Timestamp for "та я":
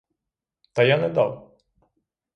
0.73-0.97